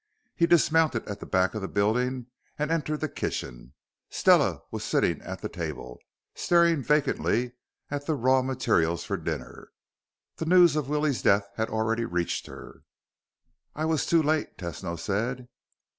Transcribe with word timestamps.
He 0.35 0.47
dismounted 0.47 1.07
at 1.07 1.19
the 1.19 1.27
back 1.27 1.53
of 1.53 1.61
the 1.61 1.67
building 1.67 2.25
and 2.57 2.71
entered 2.71 3.01
the 3.01 3.07
kitchen. 3.07 3.75
Stella 4.09 4.63
was 4.71 4.83
sitting 4.83 5.21
at 5.21 5.41
the 5.43 5.47
table, 5.47 5.99
staring 6.33 6.81
vacantly 6.81 7.51
at 7.91 8.07
the 8.07 8.15
raw 8.15 8.41
materials 8.41 9.03
for 9.03 9.15
dinner. 9.15 9.69
The 10.37 10.45
news 10.47 10.75
of 10.75 10.89
Willie's 10.89 11.21
death 11.21 11.47
had 11.55 11.69
already 11.69 12.05
reached 12.05 12.47
her. 12.47 12.81
"I 13.75 13.85
was 13.85 14.07
too 14.07 14.23
late," 14.23 14.57
Tesno 14.57 14.97
said. 14.97 15.47